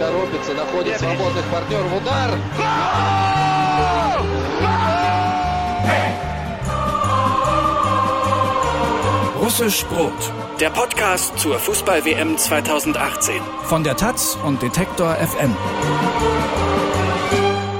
торопится, 0.00 0.54
находит 0.54 0.98
свободных 0.98 1.44
партнеров. 1.46 1.92
Удар! 2.00 2.30
Russisch 9.46 9.84
Brot. 9.86 10.12
Der 10.60 10.70
Podcast 10.70 11.38
zur 11.38 11.58
Fußball-WM 11.58 12.36
2018. 12.36 13.34
Von 13.64 13.84
der 13.84 13.96
Taz 13.96 14.36
und 14.44 14.60
Detektor 14.60 15.14
FM. 15.14 15.54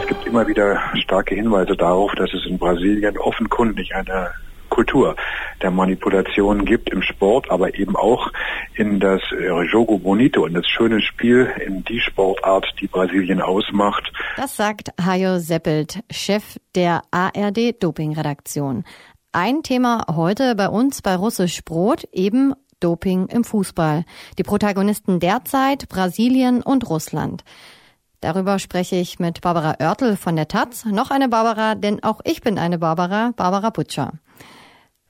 Es 0.00 0.06
gibt 0.06 0.26
immer 0.26 0.46
wieder 0.46 0.80
starke 1.02 1.34
Hinweise 1.34 1.76
darauf, 1.76 2.12
dass 2.12 2.32
es 2.32 2.46
in 2.46 2.58
Brasilien 2.58 3.18
offenkundig 3.18 3.94
eine 3.94 4.30
Kultur 4.71 5.15
der 5.61 5.69
Manipulation 5.69 6.65
gibt 6.65 6.89
im 6.89 7.03
Sport, 7.03 7.51
aber 7.51 7.75
eben 7.75 7.95
auch 7.95 8.31
in 8.75 8.99
das 8.99 9.21
äh, 9.31 9.61
Jogo 9.71 9.99
Bonito, 9.99 10.45
in 10.47 10.55
das 10.55 10.65
schöne 10.65 11.01
Spiel, 11.01 11.53
in 11.63 11.83
die 11.83 11.99
Sportart, 11.99 12.65
die 12.79 12.87
Brasilien 12.87 13.41
ausmacht. 13.41 14.11
Das 14.37 14.55
sagt 14.55 14.89
Hajo 14.99 15.37
Seppelt, 15.37 15.99
Chef 16.09 16.57
der 16.73 17.03
ARD 17.11 17.83
Doping-Redaktion. 17.83 18.83
Ein 19.33 19.61
Thema 19.61 20.05
heute 20.15 20.55
bei 20.55 20.67
uns 20.67 21.01
bei 21.01 21.15
Russisch 21.15 21.63
Brot, 21.63 22.05
eben 22.11 22.53
Doping 22.79 23.27
im 23.27 23.43
Fußball. 23.43 24.03
Die 24.37 24.43
Protagonisten 24.43 25.19
derzeit 25.19 25.87
Brasilien 25.89 26.63
und 26.63 26.89
Russland. 26.89 27.43
Darüber 28.21 28.59
spreche 28.59 28.97
ich 28.97 29.19
mit 29.19 29.41
Barbara 29.41 29.77
Oertel 29.79 30.15
von 30.15 30.35
der 30.35 30.47
Taz. 30.47 30.85
Noch 30.85 31.09
eine 31.11 31.27
Barbara, 31.27 31.75
denn 31.75 32.03
auch 32.03 32.21
ich 32.23 32.41
bin 32.41 32.59
eine 32.59 32.77
Barbara, 32.77 33.31
Barbara 33.35 33.71
Butcher. 33.71 34.13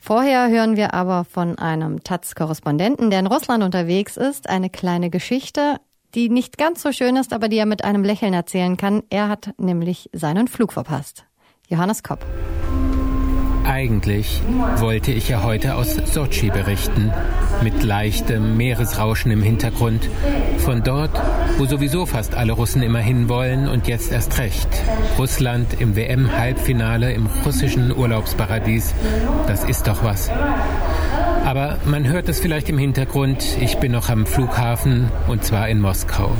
Vorher 0.04 0.50
hören 0.50 0.78
wir 0.78 0.96
aber 0.96 1.26
von 1.26 1.60
einem 1.60 2.04
Taz-Korrespondenten, 2.04 3.12
der 3.12 3.20
in 3.20 3.28
Russland 3.28 3.64
unterwegs 3.64 4.18
ist, 4.18 4.50
eine 4.50 4.72
kleine 4.72 5.12
Geschichte, 5.12 5.76
die 6.16 6.30
nicht 6.30 6.58
ganz 6.58 6.82
so 6.82 6.92
schön 6.92 7.16
ist, 7.16 7.34
aber 7.34 7.50
die 7.50 7.58
er 7.58 7.68
mit 7.68 7.84
einem 7.84 8.04
Lächeln 8.04 8.34
erzählen 8.34 8.78
kann. 8.78 9.04
Er 9.12 9.30
hat 9.30 9.54
nämlich 9.60 10.10
seinen 10.12 10.48
Flug 10.48 10.74
verpasst. 10.74 11.26
Johannes 11.70 12.02
Kopp. 12.02 12.26
Eigentlich 13.66 14.42
wollte 14.78 15.12
ich 15.12 15.30
ja 15.30 15.44
heute 15.44 15.76
aus 15.76 15.96
Sochi 15.96 16.50
berichten, 16.50 17.12
mit 17.64 17.84
leichtem 17.84 18.58
Meeresrauschen 18.58 19.32
im 19.32 19.42
Hintergrund. 19.42 20.10
Von 20.60 20.84
dort, 20.84 21.12
wo 21.58 21.66
sowieso 21.66 22.06
fast 22.06 22.36
alle 22.36 22.54
Russen 22.54 22.82
immer 22.82 23.00
hinwollen 23.00 23.68
und 23.68 23.88
jetzt 23.88 24.12
erst 24.12 24.40
recht. 24.40 24.68
Russland 25.18 25.80
im 25.80 25.96
WM-Halbfinale 25.96 27.14
im 27.14 27.28
russischen 27.46 27.96
Urlaubsparadies. 27.96 28.94
Das 29.48 29.64
ist 29.64 29.88
doch 29.88 30.04
was. 30.04 30.30
Aber 31.46 31.80
man 31.86 32.08
hört 32.08 32.30
es 32.30 32.40
vielleicht 32.40 32.70
im 32.70 32.78
Hintergrund, 32.78 33.58
ich 33.60 33.78
bin 33.78 33.92
noch 33.92 34.10
am 34.10 34.26
Flughafen 34.26 35.12
und 35.28 35.44
zwar 35.44 35.68
in 35.70 35.82
Moskau. 35.82 36.32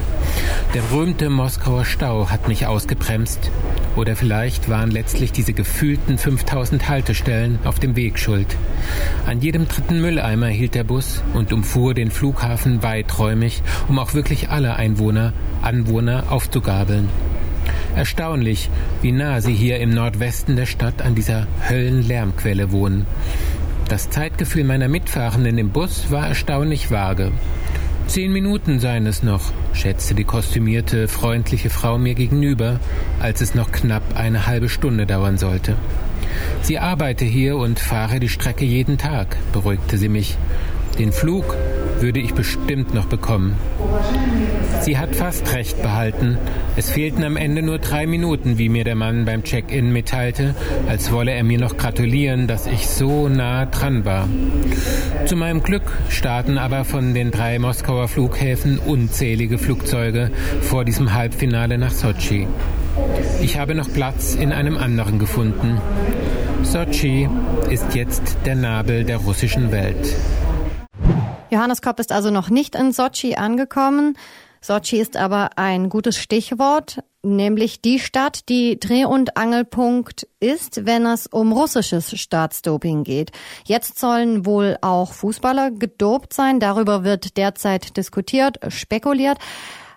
Der 0.74 0.82
berühmte 0.82 1.30
Moskauer 1.30 1.86
Stau 1.86 2.30
hat 2.30 2.48
mich 2.48 2.66
ausgebremst. 2.66 3.52
Oder 3.96 4.16
vielleicht 4.16 4.70
waren 4.70 4.90
letztlich 4.90 5.32
diese 5.32 5.54
gefühlten 5.54 6.18
5000 6.18 6.88
Haltestellen 6.88 7.60
auf 7.66 7.80
dem 7.80 7.96
Weg 7.96 8.20
schuld. 8.20 8.56
An 9.26 9.42
jedem 9.42 9.68
dritten 9.68 10.00
Mülleimer 10.00 10.48
hielt 10.48 10.76
der 10.76 10.86
Bus 10.86 11.24
und 11.34 11.52
umfuhr 11.52 11.94
den 11.94 12.12
Flughafen 12.12 12.84
weiträumig, 12.84 13.64
um 13.90 14.00
auch 14.00 14.14
wirklich 14.14 14.50
alle 14.50 14.76
Einwohner, 14.76 15.34
Anwohner 15.62 16.26
aufzugabeln. 16.30 17.10
Erstaunlich, 17.96 18.70
wie 19.02 19.12
nah 19.12 19.42
sie 19.42 19.54
hier 19.54 19.80
im 19.80 19.90
Nordwesten 19.90 20.56
der 20.56 20.66
Stadt 20.66 21.02
an 21.02 21.16
dieser 21.16 21.48
Höllenlärmquelle 21.68 22.72
wohnen. 22.72 23.06
Das 23.92 24.10
Zeitgefühl 24.10 24.64
meiner 24.64 24.88
Mitfahrenden 24.88 25.58
im 25.58 25.72
Bus 25.72 26.12
war 26.12 26.30
erstaunlich 26.30 26.92
vage. 26.92 27.34
Zehn 28.08 28.32
Minuten 28.32 28.80
seien 28.80 29.06
es 29.06 29.22
noch, 29.22 29.52
schätzte 29.74 30.16
die 30.16 30.24
kostümierte, 30.24 31.10
freundliche 31.10 31.70
Frau 31.70 31.98
mir 31.98 32.16
gegenüber, 32.16 32.80
als 33.20 33.42
es 33.42 33.54
noch 33.54 33.74
knapp 33.74 34.16
eine 34.16 34.48
halbe 34.48 34.70
Stunde 34.70 35.06
dauern 35.06 35.38
sollte. 35.38 35.76
Sie 36.62 36.80
arbeite 36.80 37.26
hier 37.26 37.58
und 37.58 37.82
fahre 37.82 38.22
die 38.22 38.30
Strecke 38.30 38.64
jeden 38.64 38.98
Tag, 38.98 39.36
beruhigte 39.52 39.98
sie 39.98 40.08
mich. 40.08 40.38
Den 40.98 41.12
Flug 41.12 41.58
würde 42.02 42.20
ich 42.20 42.34
bestimmt 42.34 42.94
noch 42.94 43.06
bekommen. 43.06 43.56
Sie 44.82 44.98
hat 44.98 45.16
fast 45.16 45.54
recht 45.54 45.82
behalten. 45.82 46.38
Es 46.76 46.90
fehlten 46.90 47.24
am 47.24 47.38
Ende 47.38 47.62
nur 47.62 47.78
drei 47.78 48.08
Minuten, 48.08 48.58
wie 48.58 48.70
mir 48.70 48.84
der 48.84 48.96
Mann 48.96 49.26
beim 49.26 49.44
Check-in 49.44 49.94
mitteilte, 49.94 50.56
als 50.88 51.12
wolle 51.12 51.32
er 51.32 51.44
mir 51.44 51.60
noch 51.60 51.78
gratulieren, 51.78 52.48
dass 52.48 52.66
ich 52.66 52.88
so 52.88 53.30
nah 53.30 53.66
dran 53.66 54.06
war. 54.06 54.28
Zu 55.26 55.36
meinem 55.36 55.62
Glück 55.62 55.84
starten 56.10 56.58
aber 56.58 56.86
von 56.86 57.14
den 57.14 57.30
drei 57.30 57.60
Moskauer 57.60 58.08
Flughäfen 58.08 58.80
unzählige 58.80 59.60
Flugzeuge 59.60 60.32
vor 60.62 60.84
diesem 60.84 61.14
Halbfinale 61.14 61.78
nach 61.78 61.92
Sochi. 61.92 62.48
Ich 63.42 63.60
habe 63.60 63.76
noch 63.76 63.92
Platz 63.94 64.36
in 64.36 64.52
einem 64.52 64.78
anderen 64.78 65.20
gefunden. 65.20 65.80
Sochi 66.64 67.30
ist 67.70 67.94
jetzt 67.94 68.38
der 68.46 68.56
Nabel 68.56 69.04
der 69.04 69.18
russischen 69.18 69.72
Welt. 69.72 70.16
Johannes 71.62 71.84
Kopp 71.84 72.00
ist 72.00 72.12
also 72.12 72.32
noch 72.32 72.50
nicht 72.50 72.74
in 72.74 72.92
Sochi 72.92 73.36
angekommen. 73.36 74.18
Sochi 74.62 75.00
ist 75.00 75.16
aber 75.16 75.52
ein 75.58 75.90
gutes 75.90 76.18
Stichwort, 76.18 77.04
nämlich 77.22 77.84
die 77.84 78.00
Stadt, 78.00 78.50
die 78.50 78.80
Dreh- 78.80 79.06
und 79.06 79.38
Angelpunkt 79.38 80.28
ist, 80.40 80.88
wenn 80.88 81.06
es 81.06 81.28
um 81.28 81.52
russisches 81.52 82.20
Staatsdoping 82.20 83.04
geht. 83.04 83.32
Jetzt 83.64 84.00
sollen 84.00 84.48
wohl 84.48 84.76
auch 84.82 85.14
Fußballer 85.14 85.70
gedopt 85.70 86.34
sein. 86.34 86.60
Darüber 86.60 87.04
wird 87.04 87.38
derzeit 87.38 87.96
diskutiert, 87.96 88.58
spekuliert. 88.70 89.38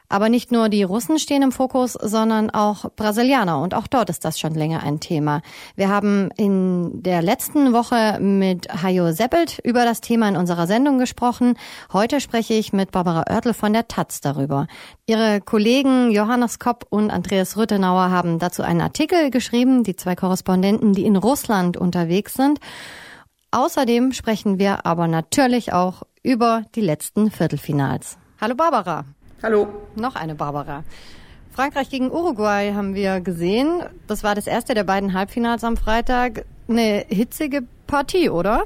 Aber 0.09 0.29
nicht 0.29 0.53
nur 0.53 0.69
die 0.69 0.83
Russen 0.83 1.19
stehen 1.19 1.43
im 1.43 1.51
Fokus, 1.51 1.95
sondern 1.95 2.51
auch 2.51 2.85
Brasilianer. 2.95 3.61
Und 3.61 3.75
auch 3.75 3.87
dort 3.87 4.11
ist 4.11 4.25
das 4.25 4.39
schon 4.39 4.55
länger 4.55 4.83
ein 4.83 5.01
Thema. 5.01 5.41
Wir 5.77 5.89
haben 5.89 6.31
in 6.37 7.03
der 7.03 7.23
letzten 7.23 7.73
Woche 7.73 8.19
mit 8.21 8.69
Hajo 8.83 9.13
Seppelt 9.13 9.59
über 9.65 9.85
das 9.85 10.03
Thema 10.03 10.29
in 10.29 10.37
unserer 10.37 10.67
Sendung 10.67 10.99
gesprochen. 10.99 11.57
Heute 11.93 12.21
spreche 12.21 12.55
ich 12.55 12.73
mit 12.73 12.93
Barbara 12.93 13.25
Oertel 13.31 13.55
von 13.55 13.73
der 13.73 13.89
Taz 13.89 14.21
darüber. 14.21 14.67
Ihre 15.07 15.41
Kollegen 15.41 16.11
Johannes 16.11 16.59
Kopp 16.59 16.87
und 16.91 17.11
Andreas 17.11 17.57
Rüttenauer 17.57 18.11
haben 18.11 18.39
dazu 18.39 18.63
einen 18.63 18.83
Artikel 18.83 19.31
geschrieben, 19.31 19.85
die 19.85 19.97
zwei 19.97 20.15
Korrespondenten, 20.15 20.93
die 20.93 21.07
in 21.07 21.17
Russland 21.17 21.77
unterwegs 21.77 22.35
sind. 22.35 22.61
Außerdem 23.53 24.13
sprechen 24.13 24.59
wir 24.59 24.85
aber 24.85 25.07
natürlich 25.07 25.73
auch 25.73 26.03
über 26.23 26.65
die 26.75 26.81
letzten 26.81 27.31
Viertelfinals. 27.31 28.19
Hallo 28.41 28.55
Barbara. 28.57 29.05
Hallo. 29.45 29.69
Noch 29.95 30.17
eine 30.17 30.35
Barbara. 30.35 30.85
Frankreich 31.53 31.91
gegen 31.91 32.11
Uruguay 32.11 32.73
haben 32.73 32.95
wir 32.95 33.21
gesehen. 33.21 33.83
Das 34.07 34.25
war 34.25 34.35
das 34.35 34.47
erste 34.47 34.73
der 34.73 34.85
beiden 34.85 35.13
Halbfinals 35.13 35.65
am 35.65 35.77
Freitag. 35.77 36.47
Eine 36.67 37.05
hitzige 37.09 37.61
Partie, 37.87 38.31
oder? 38.31 38.65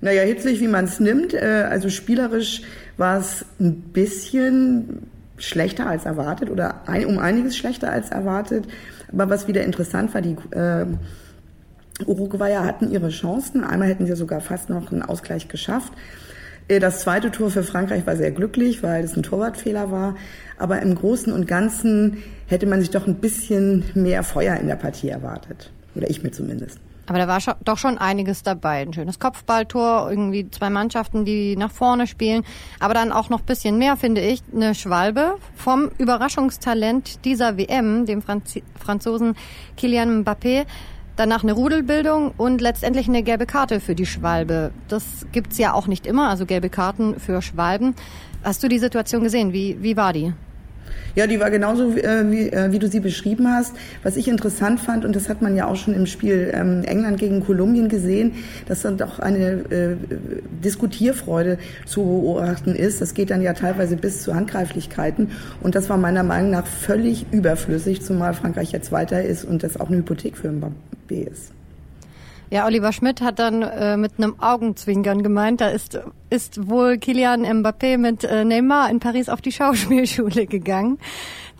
Naja, 0.00 0.22
hitzig, 0.22 0.58
wie 0.58 0.66
man 0.66 0.86
es 0.86 0.98
nimmt. 0.98 1.32
Äh, 1.32 1.68
also 1.70 1.90
spielerisch 1.90 2.62
war 2.96 3.20
es 3.20 3.44
ein 3.60 3.80
bisschen 3.92 5.06
schlechter 5.36 5.86
als 5.86 6.06
erwartet 6.06 6.50
oder 6.50 6.82
um 7.06 7.20
einiges 7.20 7.56
schlechter 7.56 7.92
als 7.92 8.10
erwartet. 8.10 8.66
Aber 9.12 9.30
was 9.30 9.46
wieder 9.46 9.62
interessant 9.62 10.12
war, 10.12 10.22
die 10.22 10.36
äh, 10.56 10.86
Uruguayer 12.04 12.64
hatten 12.64 12.90
ihre 12.90 13.10
Chancen. 13.10 13.62
Einmal 13.62 13.86
hätten 13.86 14.06
sie 14.06 14.16
sogar 14.16 14.40
fast 14.40 14.70
noch 14.70 14.90
einen 14.90 15.02
Ausgleich 15.02 15.46
geschafft. 15.46 15.92
Äh, 16.68 16.80
das 16.80 17.00
zweite 17.00 17.30
Tor 17.30 17.50
für 17.50 17.62
Frankreich 17.62 18.06
war 18.06 18.16
sehr 18.16 18.30
glücklich, 18.30 18.82
weil 18.82 19.04
es 19.04 19.16
ein 19.16 19.22
Torwartfehler 19.22 19.90
war. 19.90 20.16
Aber 20.58 20.80
im 20.82 20.94
Großen 20.94 21.32
und 21.32 21.46
Ganzen 21.46 22.22
hätte 22.46 22.66
man 22.66 22.80
sich 22.80 22.90
doch 22.90 23.06
ein 23.06 23.16
bisschen 23.16 23.84
mehr 23.94 24.22
Feuer 24.22 24.56
in 24.56 24.68
der 24.68 24.76
Partie 24.76 25.08
erwartet. 25.08 25.72
Oder 25.94 26.08
ich 26.10 26.22
mir 26.22 26.30
zumindest. 26.30 26.78
Aber 27.08 27.18
da 27.18 27.26
war 27.26 27.38
doch 27.64 27.78
schon 27.78 27.96
einiges 27.96 28.42
dabei. 28.42 28.82
Ein 28.82 28.92
schönes 28.92 29.18
Kopfballtor, 29.18 30.10
irgendwie 30.10 30.50
zwei 30.50 30.68
Mannschaften, 30.68 31.24
die 31.24 31.56
nach 31.56 31.70
vorne 31.70 32.06
spielen. 32.06 32.44
Aber 32.80 32.92
dann 32.92 33.12
auch 33.12 33.30
noch 33.30 33.40
ein 33.40 33.46
bisschen 33.46 33.78
mehr, 33.78 33.96
finde 33.96 34.20
ich. 34.20 34.42
Eine 34.54 34.74
Schwalbe 34.74 35.36
vom 35.56 35.90
Überraschungstalent 35.96 37.24
dieser 37.24 37.56
WM, 37.56 38.04
dem 38.04 38.20
Franz 38.20 38.58
Franzosen 38.78 39.36
Kylian 39.78 40.22
Mbappé. 40.22 40.66
Danach 41.18 41.42
eine 41.42 41.52
Rudelbildung 41.52 42.30
und 42.36 42.60
letztendlich 42.60 43.08
eine 43.08 43.24
gelbe 43.24 43.44
Karte 43.44 43.80
für 43.80 43.96
die 43.96 44.06
Schwalbe. 44.06 44.70
Das 44.86 45.26
gibt's 45.32 45.58
ja 45.58 45.72
auch 45.72 45.88
nicht 45.88 46.06
immer, 46.06 46.28
also 46.28 46.46
gelbe 46.46 46.70
Karten 46.70 47.18
für 47.18 47.42
Schwalben. 47.42 47.96
Hast 48.44 48.62
du 48.62 48.68
die 48.68 48.78
Situation 48.78 49.24
gesehen? 49.24 49.52
Wie, 49.52 49.82
wie 49.82 49.96
war 49.96 50.12
die? 50.12 50.32
Ja, 51.14 51.26
die 51.26 51.40
war 51.40 51.50
genauso, 51.50 51.96
äh, 51.96 52.30
wie, 52.30 52.48
äh, 52.48 52.70
wie 52.72 52.78
du 52.78 52.88
sie 52.88 53.00
beschrieben 53.00 53.48
hast. 53.48 53.74
Was 54.02 54.16
ich 54.16 54.28
interessant 54.28 54.80
fand, 54.80 55.04
und 55.04 55.16
das 55.16 55.28
hat 55.28 55.42
man 55.42 55.56
ja 55.56 55.66
auch 55.66 55.76
schon 55.76 55.94
im 55.94 56.06
Spiel 56.06 56.50
ähm, 56.54 56.82
England 56.84 57.18
gegen 57.18 57.44
Kolumbien 57.44 57.88
gesehen, 57.88 58.32
dass 58.66 58.82
dann 58.82 58.96
doch 58.98 59.18
eine 59.18 59.50
äh, 59.70 59.96
Diskutierfreude 60.64 61.58
zu 61.86 62.04
beobachten 62.04 62.74
ist. 62.74 63.00
Das 63.00 63.14
geht 63.14 63.30
dann 63.30 63.42
ja 63.42 63.52
teilweise 63.52 63.96
bis 63.96 64.22
zu 64.22 64.34
Handgreiflichkeiten. 64.34 65.32
Und 65.60 65.74
das 65.74 65.88
war 65.90 65.96
meiner 65.96 66.22
Meinung 66.22 66.50
nach 66.50 66.66
völlig 66.66 67.26
überflüssig, 67.32 68.02
zumal 68.02 68.34
Frankreich 68.34 68.72
jetzt 68.72 68.92
weiter 68.92 69.22
ist 69.22 69.44
und 69.44 69.62
das 69.62 69.78
auch 69.78 69.88
eine 69.88 69.98
Hypothek 69.98 70.36
für 70.36 70.48
Mbappé 70.48 71.28
ist. 71.30 71.57
Ja, 72.50 72.64
Oliver 72.64 72.92
Schmidt 72.92 73.20
hat 73.20 73.38
dann 73.38 73.60
äh, 73.60 73.98
mit 73.98 74.12
einem 74.16 74.40
Augenzwinkern 74.40 75.22
gemeint, 75.22 75.60
da 75.60 75.68
ist, 75.68 76.00
ist 76.30 76.68
wohl 76.70 76.96
Kilian 76.96 77.44
Mbappé 77.44 77.98
mit 77.98 78.24
äh, 78.24 78.42
Neymar 78.42 78.88
in 78.90 79.00
Paris 79.00 79.28
auf 79.28 79.42
die 79.42 79.52
Schauspielschule 79.52 80.46
gegangen. 80.46 80.98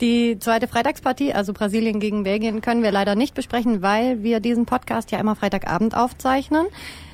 Die 0.01 0.39
zweite 0.39 0.67
Freitagspartie, 0.67 1.35
also 1.35 1.53
Brasilien 1.53 2.01
gegen 2.01 2.23
Belgien, 2.23 2.63
können 2.63 2.83
wir 2.83 2.91
leider 2.91 3.17
nicht 3.17 3.35
besprechen, 3.35 3.83
weil 3.83 4.23
wir 4.23 4.41
diesen 4.41 4.65
Podcast 4.65 5.11
ja 5.11 5.19
immer 5.19 5.37
Freitagabend 5.37 5.95
aufzeichnen. 5.95 6.67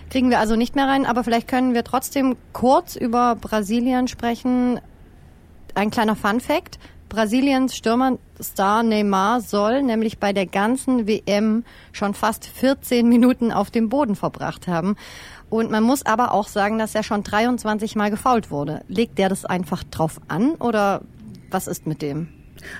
Kriegen 0.08 0.30
wir 0.30 0.38
also 0.38 0.54
nicht 0.54 0.76
mehr 0.76 0.86
rein, 0.86 1.04
aber 1.04 1.24
vielleicht 1.24 1.48
können 1.48 1.74
wir 1.74 1.82
trotzdem 1.82 2.36
kurz 2.52 2.94
über 2.94 3.34
Brasilien 3.34 4.06
sprechen. 4.06 4.80
Ein 5.74 5.90
kleiner 5.90 6.14
Fun 6.14 6.38
Fact. 6.38 6.78
Brasiliens 7.14 7.76
Stürmerstar 7.76 8.82
Neymar 8.82 9.40
soll 9.40 9.84
nämlich 9.84 10.18
bei 10.18 10.32
der 10.32 10.46
ganzen 10.46 11.06
WM 11.06 11.62
schon 11.92 12.12
fast 12.12 12.44
14 12.44 13.08
Minuten 13.08 13.52
auf 13.52 13.70
dem 13.70 13.88
Boden 13.88 14.16
verbracht 14.16 14.66
haben. 14.66 14.96
Und 15.48 15.70
man 15.70 15.84
muss 15.84 16.04
aber 16.04 16.32
auch 16.32 16.48
sagen, 16.48 16.76
dass 16.76 16.92
er 16.96 17.04
schon 17.04 17.22
23 17.22 17.94
Mal 17.94 18.10
gefault 18.10 18.50
wurde. 18.50 18.80
Legt 18.88 19.18
der 19.18 19.28
das 19.28 19.44
einfach 19.44 19.84
drauf 19.84 20.20
an 20.26 20.56
oder 20.56 21.02
was 21.52 21.68
ist 21.68 21.86
mit 21.86 22.02
dem? 22.02 22.30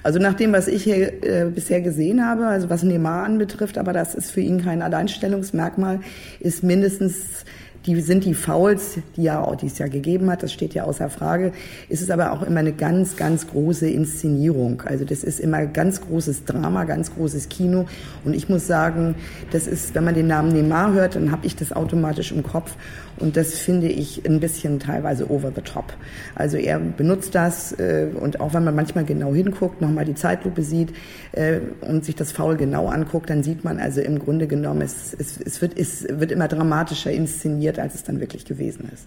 Also 0.03 0.19
nach 0.19 0.35
dem, 0.35 0.53
was 0.53 0.67
ich 0.67 0.83
hier 0.83 1.23
äh, 1.23 1.51
bisher 1.55 1.81
gesehen 1.81 2.27
habe, 2.27 2.49
also 2.49 2.69
was 2.71 2.83
Neymar 2.83 3.23
anbetrifft, 3.25 3.79
aber 3.79 3.93
das 3.93 4.17
ist 4.17 4.33
für 4.33 4.41
ihn 4.41 4.65
kein 4.65 4.83
Alleinstellungsmerkmal, 4.83 6.01
ist 6.41 6.65
mindestens 6.65 7.45
die 7.87 8.01
sind 8.01 8.25
die 8.25 8.35
Fouls, 8.35 8.99
die 9.17 9.25
ja 9.25 9.55
die 9.57 9.67
es 9.67 9.79
ja 9.79 9.89
gegeben 9.89 10.31
hat, 10.31 10.43
das 10.43 10.53
steht 10.53 10.75
ja 10.75 10.85
außer 10.85 11.11
Frage, 11.11 11.53
ist 11.89 12.03
es 12.03 12.11
aber 12.11 12.33
auch 12.33 12.43
immer 12.43 12.61
eine 12.61 12.73
ganz, 12.73 13.17
ganz 13.17 13.47
große 13.47 13.89
Inszenierung. 13.89 14.83
Also 14.87 15.05
das 15.05 15.23
ist 15.23 15.39
immer 15.41 15.67
ganz 15.67 16.01
großes 16.01 16.45
Drama, 16.45 16.85
ganz 16.85 17.15
großes 17.15 17.49
Kino. 17.49 17.87
Und 18.25 18.35
ich 18.35 18.49
muss 18.49 18.67
sagen, 18.67 19.15
das 19.51 19.67
ist, 19.67 19.95
wenn 19.95 20.05
man 20.05 20.15
den 20.15 20.27
Namen 20.27 20.53
Neymar 20.53 20.93
hört, 20.93 21.17
dann 21.17 21.31
habe 21.31 21.47
ich 21.47 21.57
das 21.57 21.73
automatisch 21.73 22.33
im 22.33 22.43
Kopf. 22.43 22.77
Und 23.19 23.37
das 23.37 23.59
finde 23.59 23.87
ich 23.89 24.27
ein 24.27 24.41
bisschen 24.41 24.81
teilweise 24.81 25.31
over 25.31 25.53
the 25.55 25.63
top. 25.63 25.93
Also 26.35 26.57
er 26.57 26.81
benutzt 26.81 27.35
das 27.35 27.73
äh, 27.73 28.09
und 28.13 28.41
auch 28.41 28.55
wenn 28.55 28.65
man 28.65 28.75
manchmal 28.75 29.05
genau 29.05 29.33
hinguckt, 29.33 29.81
nochmal 29.81 30.05
die 30.05 30.15
Zeitlupe 30.17 30.63
sieht 30.63 30.93
äh, 31.33 31.61
und 31.81 32.05
sich 32.05 32.17
das 32.17 32.33
Foul 32.33 32.57
genau 32.57 32.89
anguckt, 32.89 33.31
dann 33.31 33.45
sieht 33.45 33.63
man 33.63 33.79
also 33.79 34.01
im 34.01 34.19
Grunde 34.19 34.49
genommen, 34.49 34.83
es, 34.83 35.15
es, 35.17 35.41
es, 35.41 35.63
wird, 35.63 35.79
es 35.79 36.07
wird 36.09 36.33
immer 36.33 36.49
dramatischer 36.49 37.13
inszeniert, 37.13 37.74
als 37.79 37.95
es 37.95 38.05
dann 38.05 38.21
wirklich 38.21 38.45
gewesen 38.45 38.89
ist. 38.93 39.07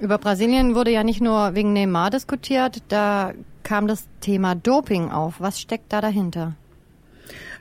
Über 0.00 0.18
Brasilien 0.18 0.74
wurde 0.74 0.92
ja 0.92 1.02
nicht 1.02 1.20
nur 1.20 1.54
wegen 1.54 1.72
Neymar 1.72 2.10
diskutiert, 2.10 2.82
da 2.88 3.32
kam 3.64 3.88
das 3.88 4.06
Thema 4.20 4.54
Doping 4.54 5.10
auf. 5.10 5.40
Was 5.40 5.60
steckt 5.60 5.92
da 5.92 6.00
dahinter? 6.00 6.54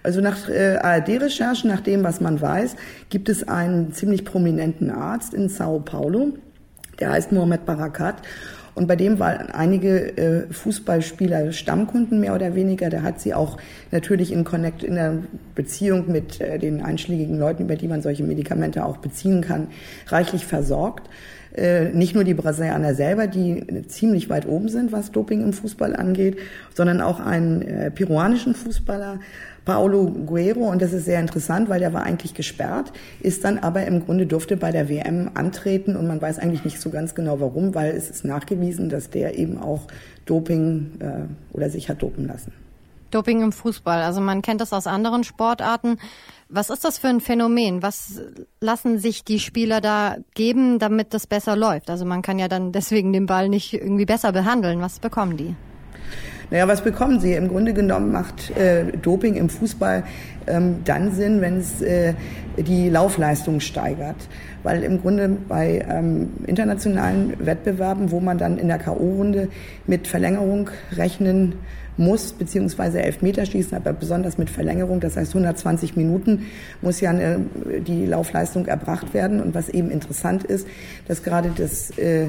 Also 0.03 0.21
nach 0.21 0.47
äh, 0.47 0.77
ARD-Recherchen, 0.77 1.69
nach 1.69 1.81
dem, 1.81 2.03
was 2.03 2.21
man 2.21 2.39
weiß, 2.39 2.75
gibt 3.09 3.27
es 3.27 3.47
einen 3.47 3.91
ziemlich 3.91 4.23
prominenten 4.23 4.89
Arzt 4.89 5.33
in 5.33 5.49
Sao 5.49 5.79
Paulo, 5.79 6.33
der 6.99 7.11
heißt 7.11 7.31
Mohamed 7.31 7.65
Barakat. 7.65 8.21
Und 8.77 8.85
bei 8.85 8.95
dem 8.95 9.17
waren 9.17 9.49
einige 9.49 10.17
äh, 10.17 10.53
Fußballspieler 10.53 11.51
Stammkunden 11.51 12.19
mehr 12.19 12.35
oder 12.35 12.53
weniger. 12.53 12.91
Der 12.91 13.01
hat 13.01 13.19
sie 13.19 13.33
auch 13.33 13.57
natürlich 13.89 14.31
in 14.31 14.43
Connect, 14.43 14.83
in 14.83 14.93
der 14.93 15.15
Beziehung 15.55 16.11
mit 16.11 16.39
äh, 16.39 16.59
den 16.59 16.83
einschlägigen 16.83 17.39
Leuten, 17.39 17.63
über 17.63 17.75
die 17.75 17.87
man 17.87 18.03
solche 18.03 18.23
Medikamente 18.23 18.85
auch 18.85 18.97
beziehen 18.97 19.41
kann, 19.41 19.69
reichlich 20.09 20.45
versorgt. 20.45 21.09
Äh, 21.55 21.85
nicht 21.85 22.13
nur 22.13 22.23
die 22.23 22.35
Brasilianer 22.35 22.93
selber, 22.93 23.25
die 23.25 23.65
ziemlich 23.87 24.29
weit 24.29 24.47
oben 24.47 24.69
sind, 24.69 24.91
was 24.91 25.11
Doping 25.11 25.41
im 25.41 25.53
Fußball 25.53 25.95
angeht, 25.95 26.37
sondern 26.75 27.01
auch 27.01 27.19
einen 27.19 27.91
peruanischen 27.95 28.53
Fußballer, 28.53 29.19
Paulo 29.67 30.05
Guerro 30.05 30.69
und 30.69 30.81
das 30.81 30.93
ist 30.93 31.03
sehr 31.03 31.19
interessant, 31.19 31.67
weil 31.67 31.81
der 31.81 31.91
war 31.91 32.03
eigentlich 32.03 32.33
gesperrt, 32.33 32.93
ist 33.19 33.43
dann 33.43 33.59
aber 33.59 33.85
im 33.85 34.05
Grunde 34.05 34.25
durfte 34.25 34.55
bei 34.55 34.71
der 34.71 34.87
WM 34.87 35.31
antreten 35.33 35.97
und 35.97 36.07
man 36.07 36.21
weiß 36.21 36.39
eigentlich 36.39 36.63
nicht 36.63 36.79
so 36.79 36.89
ganz 36.89 37.15
genau 37.15 37.41
warum, 37.41 37.75
weil 37.75 37.91
es 37.91 38.09
ist 38.09 38.23
nachgewiesen, 38.23 38.87
dass 38.87 39.09
der 39.09 39.37
eben 39.37 39.57
auch 39.57 39.87
Doping 40.25 40.91
äh, 40.99 41.55
oder 41.55 41.69
sich 41.69 41.89
hat 41.89 42.01
dopen 42.01 42.27
lassen. 42.27 42.53
Doping 43.11 43.41
im 43.41 43.51
Fußball, 43.51 44.03
also 44.03 44.21
man 44.21 44.41
kennt 44.41 44.61
das 44.61 44.71
aus 44.71 44.87
anderen 44.87 45.25
Sportarten. 45.25 45.97
Was 46.47 46.69
ist 46.69 46.85
das 46.85 46.97
für 46.97 47.09
ein 47.09 47.19
Phänomen? 47.19 47.83
Was 47.83 48.21
lassen 48.61 48.99
sich 48.99 49.25
die 49.25 49.41
Spieler 49.41 49.81
da 49.81 50.15
geben, 50.33 50.79
damit 50.79 51.13
das 51.13 51.27
besser 51.27 51.57
läuft? 51.57 51.89
Also 51.89 52.05
man 52.05 52.21
kann 52.21 52.39
ja 52.39 52.47
dann 52.47 52.71
deswegen 52.71 53.11
den 53.11 53.25
Ball 53.25 53.49
nicht 53.49 53.73
irgendwie 53.73 54.05
besser 54.05 54.31
behandeln. 54.31 54.79
Was 54.79 54.99
bekommen 54.99 55.35
die? 55.35 55.57
Naja, 56.49 56.67
was 56.67 56.81
bekommen 56.81 57.19
sie? 57.19 57.33
Im 57.33 57.49
Grunde 57.49 57.73
genommen 57.73 58.11
macht 58.11 58.55
äh, 58.57 58.85
Doping 59.01 59.35
im 59.35 59.49
Fußball 59.49 60.03
ähm, 60.47 60.77
dann 60.85 61.11
Sinn, 61.11 61.41
wenn 61.41 61.57
es 61.57 61.81
äh, 61.81 62.13
die 62.57 62.89
Laufleistung 62.89 63.59
steigert. 63.59 64.15
Weil 64.63 64.83
im 64.83 65.01
Grunde 65.01 65.29
bei 65.47 65.85
ähm, 65.89 66.29
internationalen 66.45 67.33
Wettbewerben, 67.45 68.11
wo 68.11 68.21
man 68.21 68.37
dann 68.37 68.57
in 68.57 68.69
der 68.69 68.77
K.O.-Runde 68.77 69.49
mit 69.87 70.07
Verlängerung 70.07 70.69
rechnen 70.95 71.53
muss, 71.97 72.33
beziehungsweise 72.33 73.01
Elfmeterschießen, 73.01 73.75
aber 73.75 73.93
besonders 73.93 74.37
mit 74.37 74.49
Verlängerung, 74.49 74.99
das 74.99 75.17
heißt 75.17 75.31
120 75.31 75.95
Minuten 75.95 76.45
muss 76.81 77.01
ja 77.01 77.09
eine, 77.09 77.41
die 77.85 78.05
Laufleistung 78.05 78.65
erbracht 78.65 79.13
werden. 79.13 79.41
Und 79.41 79.55
was 79.55 79.69
eben 79.69 79.89
interessant 79.89 80.43
ist, 80.43 80.67
dass 81.07 81.23
gerade 81.23 81.51
das 81.55 81.97
äh, 81.97 82.27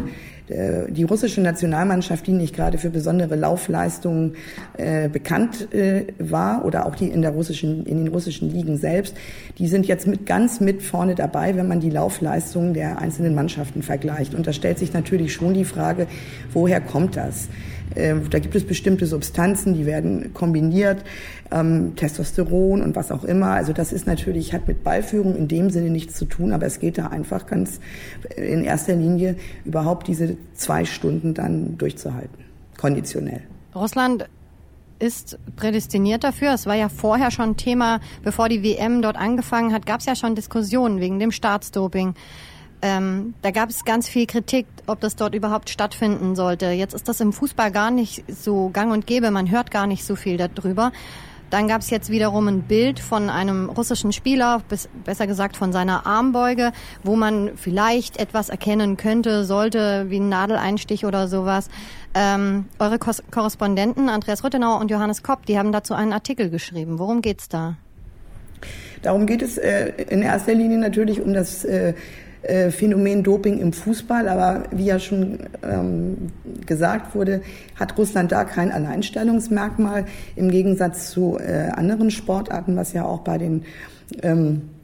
äh, 0.49 0.91
die 0.91 1.05
russische 1.05 1.41
Nationalmannschaft, 1.41 2.27
die 2.27 2.33
nicht 2.33 2.55
gerade 2.55 2.79
für 2.79 2.91
besondere 2.91 3.37
Laufleistungen 3.37 4.37
äh, 4.77 5.09
bekannt 5.09 5.73
äh, 5.75 6.07
war, 6.19 6.65
oder 6.65 6.87
auch 6.87 6.95
die 6.95 7.09
in 7.09 7.23
der 7.23 7.33
russischen, 7.33 7.85
in 7.85 7.99
den 7.99 8.09
russischen 8.09 8.51
Ligen 8.51 8.77
selbst, 8.77 9.15
die 9.59 9.69
sind 9.69 9.87
jetzt 9.87 10.07
mit 10.07 10.27
ganz 10.27 10.61
mit 10.61 10.83
vorne 10.83 11.15
dabei, 11.15 11.57
wenn 11.57 11.69
man 11.69 11.81
die 11.81 11.91
Laufleistungen 11.91 12.75
der 12.75 12.99
einzelnen 12.99 13.35
Mannschaften 13.35 13.83
vergleicht. 13.83 14.35
Und 14.35 14.47
da 14.47 14.53
stellt 14.53 14.79
sich 14.79 14.93
natürlich 14.93 15.33
schon 15.33 15.55
die 15.55 15.65
Frage, 15.65 16.07
woher 16.53 16.81
kommt 16.81 17.17
das? 17.17 17.49
Äh, 17.95 18.17
da 18.31 18.39
gibt 18.39 18.55
es 18.55 18.65
bestimmte 18.65 19.07
Substanzen, 19.07 19.75
die 19.75 19.87
werden 19.87 20.33
kombiniert, 20.35 21.05
ähm, 21.51 21.95
Testosteron 21.97 22.83
und 22.83 22.97
was 22.97 23.11
auch 23.11 23.25
immer. 23.25 23.51
Also 23.51 23.73
das 23.73 23.93
ist 23.93 24.07
natürlich, 24.07 24.53
hat 24.53 24.69
mit 24.69 24.85
Ballführung 24.85 25.37
in 25.37 25.49
dem 25.49 25.71
Sinne 25.71 25.91
nichts 25.91 26.15
zu 26.15 26.25
tun, 26.25 26.53
aber 26.53 26.67
es 26.67 26.79
geht 26.79 26.99
da 26.99 27.09
einfach 27.09 27.47
ganz 27.47 27.81
in 28.37 28.65
erster 28.65 28.95
Linie 28.95 29.37
überhaupt 29.65 30.09
diese 30.09 30.37
zwei 30.55 30.85
Stunden 30.85 31.35
dann 31.35 31.79
durchzuhalten, 31.79 32.45
konditionell. 32.77 33.43
Russland 33.75 34.29
ist 34.99 35.39
prädestiniert 35.57 36.25
dafür. 36.25 36.55
Es 36.55 36.67
war 36.67 36.75
ja 36.75 36.89
vorher 36.89 37.31
schon 37.31 37.57
Thema, 37.57 38.01
bevor 38.23 38.49
die 38.49 38.63
WM 38.63 39.03
dort 39.03 39.17
angefangen 39.17 39.73
hat, 39.73 39.87
gab 39.87 40.01
es 40.01 40.07
ja 40.07 40.17
schon 40.17 40.35
Diskussionen 40.35 41.01
wegen 41.01 41.19
dem 41.19 41.31
Staatsdoping. 41.31 42.15
Ähm, 42.81 43.35
da 43.43 43.51
gab 43.51 43.71
es 43.71 43.85
ganz 43.85 44.09
viel 44.09 44.27
Kritik, 44.27 44.67
ob 44.87 45.01
das 45.01 45.17
dort 45.17 45.35
überhaupt 45.35 45.71
stattfinden 45.71 46.37
sollte. 46.37 46.67
Jetzt 46.67 46.95
ist 46.95 47.09
das 47.09 47.21
im 47.21 47.33
Fußball 47.33 47.73
gar 47.73 47.91
nicht 47.91 48.25
so 48.29 48.71
gang 48.71 48.93
und 48.93 49.07
gäbe. 49.07 49.31
Man 49.31 49.51
hört 49.51 49.71
gar 49.71 49.87
nicht 49.87 50.05
so 50.05 50.15
viel 50.15 50.37
darüber. 50.37 50.93
Dann 51.51 51.67
gab 51.67 51.81
es 51.81 51.89
jetzt 51.89 52.11
wiederum 52.11 52.47
ein 52.47 52.63
Bild 52.63 53.01
von 53.01 53.31
einem 53.31 53.71
russischen 53.71 54.13
Spieler, 54.13 54.63
bis, 54.69 54.89
besser 55.05 55.27
gesagt 55.27 55.57
von 55.57 55.73
seiner 55.73 56.07
Armbeuge, 56.07 56.73
wo 57.03 57.17
man 57.17 57.53
vielleicht 57.57 58.19
etwas 58.19 58.51
erkennen 58.51 58.99
könnte, 58.99 59.45
sollte, 59.45 60.07
wie 60.11 60.21
ein 60.21 60.29
Nadeleinstich 60.29 61.07
oder 61.07 61.27
sowas. 61.27 61.69
Ähm, 62.15 62.67
eure 62.79 62.99
Kos 62.99 63.23
Korrespondenten 63.31 64.11
Andreas 64.11 64.45
Rüttenauer 64.45 64.79
und 64.79 64.91
Johannes 64.91 65.23
Kopp, 65.23 65.47
die 65.47 65.59
haben 65.59 65.73
dazu 65.73 65.95
einen 65.95 66.13
Artikel 66.13 66.51
geschrieben. 66.51 66.99
Worum 66.99 67.23
geht's 67.23 67.49
da? 67.49 67.77
Darum 69.03 69.27
geht 69.27 69.41
es 69.41 69.57
äh, 69.57 69.93
in 70.11 70.23
erster 70.23 70.55
Linie 70.55 70.79
natürlich 70.79 71.21
um 71.21 71.33
das 71.33 71.65
äh, 71.65 71.95
äh, 72.49 72.71
Phänomen 72.71 73.23
Doping 73.23 73.59
im 73.59 73.73
Fußball, 73.73 74.29
aber 74.29 74.65
wie 74.71 74.87
ja 74.87 74.99
schon 74.99 75.39
ähm, 75.63 76.33
gesagt 76.67 77.15
wurde, 77.15 77.43
hat 77.77 77.97
Russland 77.99 78.33
da 78.33 78.45
kein 78.45 78.73
Alleinstellungsmerkmal 78.73 80.07
im 80.35 80.51
Gegensatz 80.51 81.11
zu 81.11 81.39
äh, 81.39 81.71
anderen 81.75 82.11
Sportarten, 82.11 82.77
was 82.77 82.93
ja 82.93 83.05
auch 83.05 83.21
bei 83.21 83.39
den 83.39 83.65
ähm, 84.23 84.63
äh, 84.63 84.78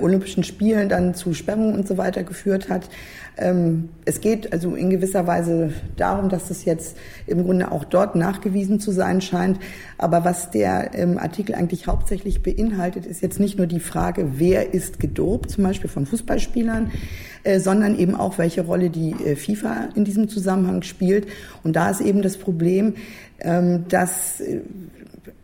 Olympischen 0.00 0.44
Spielen 0.44 0.88
dann 0.88 1.14
zu 1.14 1.34
Sperrungen 1.34 1.74
und 1.74 1.88
so 1.88 1.98
weiter 1.98 2.22
geführt 2.22 2.68
hat. 2.68 2.88
Ähm, 3.36 3.88
es 4.04 4.20
geht 4.20 4.52
also 4.52 4.74
in 4.74 4.90
gewisser 4.90 5.26
Weise 5.26 5.72
darum, 5.96 6.28
dass 6.28 6.50
es 6.50 6.64
jetzt 6.64 6.96
im 7.26 7.44
Grunde 7.44 7.70
auch 7.70 7.84
dort 7.84 8.16
nachgewiesen 8.16 8.80
zu 8.80 8.90
sein 8.92 9.20
scheint. 9.20 9.58
Aber 9.96 10.24
was 10.24 10.50
der 10.50 10.94
ähm, 10.94 11.18
Artikel 11.18 11.54
eigentlich 11.54 11.86
hauptsächlich 11.86 12.42
beinhaltet, 12.42 13.06
ist 13.06 13.20
jetzt 13.20 13.40
nicht 13.40 13.58
nur 13.58 13.66
die 13.66 13.80
Frage, 13.80 14.32
wer 14.36 14.74
ist 14.74 15.00
gedopt, 15.00 15.50
zum 15.50 15.64
Beispiel 15.64 15.90
von 15.90 16.06
Fußballspielern, 16.06 16.90
äh, 17.44 17.60
sondern 17.60 17.98
eben 17.98 18.14
auch, 18.14 18.38
welche 18.38 18.62
Rolle 18.62 18.90
die 18.90 19.12
äh, 19.12 19.36
FIFA 19.36 19.90
in 19.94 20.04
diesem 20.04 20.28
Zusammenhang 20.28 20.82
spielt. 20.82 21.26
Und 21.62 21.76
da 21.76 21.90
ist 21.90 22.00
eben 22.00 22.22
das 22.22 22.36
Problem, 22.36 22.94
ähm, 23.40 23.86
dass 23.88 24.42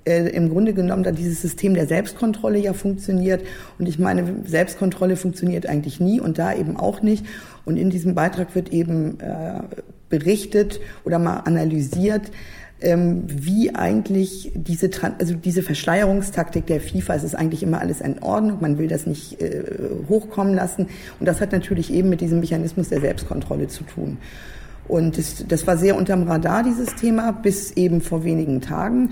äh, 0.04 0.28
im 0.28 0.50
Grunde 0.50 0.74
genommen 0.74 1.02
da 1.02 1.12
dieses 1.12 1.40
System 1.40 1.74
der 1.74 1.86
Selbstkontrolle 1.86 2.58
ja 2.58 2.72
funktioniert. 2.72 3.42
Und 3.78 3.88
ich 3.88 3.98
meine, 3.98 4.24
Selbstkontrolle 4.44 5.16
funktioniert 5.16 5.66
eigentlich 5.66 6.00
nie 6.00 6.20
und 6.20 6.38
da 6.38 6.54
eben 6.54 6.76
auch 6.76 7.02
nicht. 7.02 7.24
Und 7.64 7.76
in 7.76 7.90
diesem 7.90 8.14
Beitrag 8.14 8.54
wird 8.54 8.72
eben 8.72 9.18
äh, 9.20 9.60
berichtet 10.08 10.80
oder 11.04 11.18
mal 11.18 11.38
analysiert, 11.38 12.30
ähm, 12.80 13.22
wie 13.26 13.74
eigentlich 13.74 14.52
diese, 14.54 14.90
also 15.18 15.34
diese 15.34 15.62
Verschleierungstaktik 15.62 16.66
der 16.66 16.80
FIFA, 16.80 17.14
es 17.14 17.24
ist 17.24 17.34
eigentlich 17.34 17.62
immer 17.62 17.80
alles 17.80 18.00
in 18.00 18.22
Ordnung, 18.22 18.58
man 18.60 18.78
will 18.78 18.88
das 18.88 19.06
nicht 19.06 19.40
äh, 19.40 19.62
hochkommen 20.08 20.54
lassen. 20.54 20.88
Und 21.18 21.26
das 21.26 21.40
hat 21.40 21.52
natürlich 21.52 21.92
eben 21.92 22.10
mit 22.10 22.20
diesem 22.20 22.40
Mechanismus 22.40 22.90
der 22.90 23.00
Selbstkontrolle 23.00 23.68
zu 23.68 23.84
tun. 23.84 24.18
Und 24.86 25.16
das, 25.16 25.46
das 25.48 25.66
war 25.66 25.78
sehr 25.78 25.96
unterm 25.96 26.24
Radar, 26.24 26.62
dieses 26.62 26.94
Thema, 26.94 27.32
bis 27.32 27.70
eben 27.72 28.02
vor 28.02 28.24
wenigen 28.24 28.60
Tagen. 28.60 29.10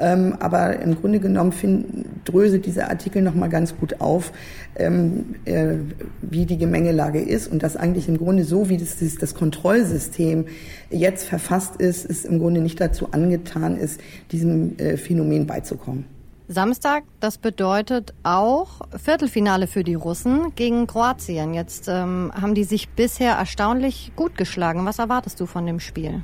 Ähm, 0.00 0.36
aber 0.40 0.80
im 0.80 0.96
Grunde 0.96 1.20
genommen 1.20 1.52
find, 1.52 2.06
dröselt 2.24 2.64
dieser 2.64 2.88
Artikel 2.88 3.20
nochmal 3.22 3.50
ganz 3.50 3.76
gut 3.76 4.00
auf, 4.00 4.32
ähm, 4.76 5.36
äh, 5.44 5.74
wie 6.22 6.46
die 6.46 6.56
Gemengelage 6.56 7.20
ist 7.20 7.48
und 7.48 7.62
dass 7.62 7.76
eigentlich 7.76 8.08
im 8.08 8.16
Grunde 8.16 8.44
so, 8.44 8.70
wie 8.70 8.78
das, 8.78 8.96
das 8.96 9.34
Kontrollsystem 9.34 10.46
jetzt 10.90 11.28
verfasst 11.28 11.76
ist, 11.76 12.08
es 12.08 12.24
im 12.24 12.38
Grunde 12.38 12.62
nicht 12.62 12.80
dazu 12.80 13.12
angetan 13.12 13.76
ist, 13.76 14.00
diesem 14.32 14.78
äh, 14.78 14.96
Phänomen 14.96 15.46
beizukommen. 15.46 16.06
Samstag, 16.48 17.04
das 17.20 17.38
bedeutet 17.38 18.12
auch 18.24 18.80
Viertelfinale 18.96 19.68
für 19.68 19.84
die 19.84 19.94
Russen 19.94 20.52
gegen 20.56 20.88
Kroatien. 20.88 21.54
Jetzt 21.54 21.86
ähm, 21.86 22.32
haben 22.34 22.56
die 22.56 22.64
sich 22.64 22.88
bisher 22.88 23.34
erstaunlich 23.34 24.10
gut 24.16 24.36
geschlagen. 24.36 24.84
Was 24.84 24.98
erwartest 24.98 25.38
du 25.38 25.46
von 25.46 25.64
dem 25.64 25.78
Spiel? 25.78 26.22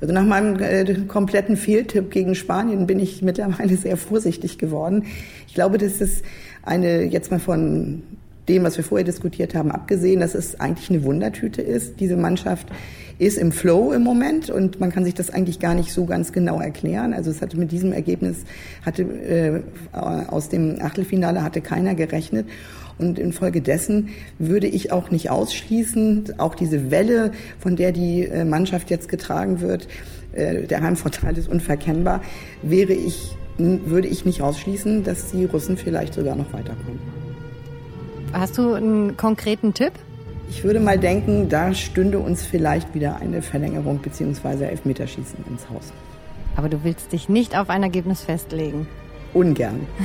Also 0.00 0.14
nach 0.14 0.24
meinem 0.24 0.60
äh, 0.60 0.94
kompletten 1.06 1.56
Fehltipp 1.56 2.10
gegen 2.10 2.34
Spanien 2.34 2.86
bin 2.86 3.00
ich 3.00 3.22
mittlerweile 3.22 3.76
sehr 3.76 3.96
vorsichtig 3.96 4.58
geworden. 4.58 5.04
Ich 5.46 5.54
glaube, 5.54 5.78
das 5.78 6.00
ist 6.00 6.24
eine, 6.62 7.02
jetzt 7.04 7.30
mal 7.30 7.40
von 7.40 8.02
dem, 8.48 8.64
was 8.64 8.76
wir 8.76 8.84
vorher 8.84 9.04
diskutiert 9.04 9.54
haben, 9.54 9.70
abgesehen, 9.70 10.20
dass 10.20 10.34
es 10.34 10.58
eigentlich 10.58 10.90
eine 10.90 11.04
Wundertüte 11.04 11.62
ist. 11.62 12.00
Diese 12.00 12.16
Mannschaft 12.16 12.68
ist 13.18 13.36
im 13.36 13.52
Flow 13.52 13.92
im 13.92 14.02
Moment 14.02 14.48
und 14.48 14.80
man 14.80 14.90
kann 14.90 15.04
sich 15.04 15.14
das 15.14 15.30
eigentlich 15.30 15.58
gar 15.58 15.74
nicht 15.74 15.92
so 15.92 16.06
ganz 16.06 16.32
genau 16.32 16.60
erklären. 16.60 17.12
Also 17.12 17.30
es 17.30 17.42
hatte 17.42 17.58
mit 17.58 17.72
diesem 17.72 17.92
Ergebnis 17.92 18.44
hatte 18.86 19.02
äh, 19.02 19.60
aus 19.92 20.48
dem 20.48 20.78
Achtelfinale 20.80 21.42
hatte 21.42 21.60
keiner 21.60 21.94
gerechnet. 21.94 22.46
Und 22.98 23.18
infolgedessen 23.18 24.08
würde 24.38 24.66
ich 24.66 24.92
auch 24.92 25.10
nicht 25.10 25.30
ausschließen, 25.30 26.34
auch 26.38 26.54
diese 26.54 26.90
Welle, 26.90 27.32
von 27.58 27.76
der 27.76 27.92
die 27.92 28.24
äh, 28.26 28.44
Mannschaft 28.44 28.90
jetzt 28.90 29.08
getragen 29.08 29.60
wird, 29.60 29.88
äh, 30.32 30.62
der 30.62 30.82
Heimvorteil 30.82 31.36
ist 31.38 31.48
unverkennbar, 31.48 32.22
wäre 32.62 32.92
ich, 32.92 33.36
würde 33.56 34.08
ich 34.08 34.24
nicht 34.24 34.42
ausschließen, 34.42 35.04
dass 35.04 35.30
die 35.30 35.44
Russen 35.44 35.76
vielleicht 35.76 36.14
sogar 36.14 36.36
noch 36.36 36.52
weiterkommen. 36.52 36.98
Hast 38.32 38.58
du 38.58 38.74
einen 38.74 39.16
konkreten 39.16 39.72
Tipp? 39.72 39.92
Ich 40.50 40.64
würde 40.64 40.80
mal 40.80 40.98
denken, 40.98 41.48
da 41.48 41.74
stünde 41.74 42.18
uns 42.18 42.44
vielleicht 42.44 42.94
wieder 42.94 43.16
eine 43.16 43.42
Verlängerung 43.42 43.98
bzw. 43.98 44.64
Elfmeterschießen 44.64 45.44
ins 45.48 45.68
Haus. 45.68 45.92
Aber 46.56 46.68
du 46.68 46.82
willst 46.84 47.12
dich 47.12 47.28
nicht 47.28 47.56
auf 47.56 47.70
ein 47.70 47.82
Ergebnis 47.82 48.22
festlegen. 48.22 48.86
Ungern. 49.34 49.86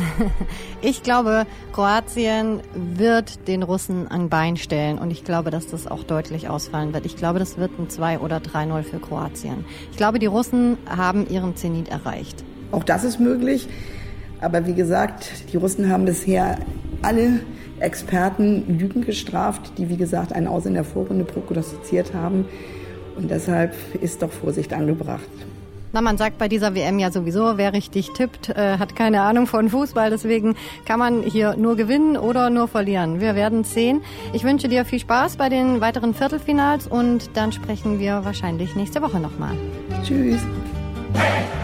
Ich 0.85 1.01
glaube, 1.01 1.45
Kroatien 1.71 2.59
wird 2.75 3.47
den 3.47 3.63
Russen 3.63 4.09
ein 4.09 4.27
Bein 4.27 4.57
stellen 4.57 4.97
und 4.97 5.11
ich 5.11 5.23
glaube, 5.23 5.49
dass 5.49 5.65
das 5.65 5.87
auch 5.87 6.03
deutlich 6.03 6.49
ausfallen 6.49 6.93
wird. 6.93 7.05
Ich 7.05 7.15
glaube, 7.15 7.39
das 7.39 7.57
wird 7.57 7.71
ein 7.79 7.89
2 7.89 8.19
oder 8.19 8.39
3-0 8.39 8.83
für 8.83 8.99
Kroatien. 8.99 9.63
Ich 9.91 9.97
glaube, 9.97 10.19
die 10.19 10.25
Russen 10.25 10.77
haben 10.85 11.25
ihren 11.29 11.55
Zenit 11.55 11.87
erreicht. 11.87 12.43
Auch 12.73 12.83
das 12.83 13.05
ist 13.05 13.21
möglich. 13.21 13.69
Aber 14.41 14.67
wie 14.67 14.73
gesagt, 14.73 15.31
die 15.53 15.57
Russen 15.57 15.89
haben 15.89 16.03
bisher 16.03 16.57
alle 17.01 17.39
Experten 17.79 18.77
Lügen 18.77 19.05
gestraft, 19.05 19.77
die 19.77 19.87
wie 19.87 19.97
gesagt 19.97 20.33
einen 20.33 20.47
Aus 20.47 20.65
in 20.65 20.73
der 20.73 20.83
Vorrunde 20.83 21.23
prognostiziert 21.23 22.13
haben. 22.13 22.45
Und 23.15 23.31
deshalb 23.31 23.73
ist 24.01 24.21
doch 24.21 24.31
Vorsicht 24.31 24.73
angebracht. 24.73 25.29
Na, 25.93 26.01
man 26.01 26.17
sagt 26.17 26.39
bei 26.39 26.47
dieser 26.47 26.73
WM 26.73 26.97
ja 26.97 27.11
sowieso, 27.11 27.57
wer 27.57 27.71
richtig 27.71 28.09
tippt, 28.13 28.49
äh, 28.49 28.79
hat 28.79 28.95
keine 28.95 29.21
Ahnung 29.21 29.45
von 29.45 29.69
Fußball. 29.69 30.09
Deswegen 30.09 30.55
kann 30.85 30.97
man 30.97 31.21
hier 31.21 31.55
nur 31.55 31.75
gewinnen 31.75 32.17
oder 32.17 32.49
nur 32.49 32.67
verlieren. 32.67 33.21
Wir 33.21 33.35
werden 33.35 33.63
sehen. 33.63 34.01
Ich 34.33 34.43
wünsche 34.43 34.67
dir 34.67 34.85
viel 34.85 34.99
Spaß 34.99 35.37
bei 35.37 35.49
den 35.49 35.81
weiteren 35.81 36.15
Viertelfinals 36.15 36.87
und 36.87 37.29
dann 37.35 37.51
sprechen 37.51 37.99
wir 37.99 38.25
wahrscheinlich 38.25 38.75
nächste 38.75 39.03
Woche 39.03 39.19
nochmal. 39.19 39.55
Tschüss. 40.03 40.41
Hey! 41.13 41.62